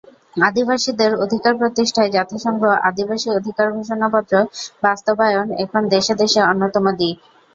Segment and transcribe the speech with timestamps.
[0.41, 4.33] আদিবাসীদের অধিকার প্রতিষ্ঠায় জাতিসংঘ আদিবাসী-অধিকার ঘোষণাপত্র
[4.83, 7.17] বাস্তবায়ন এখন দেশে দেশে অন্যতম দিক।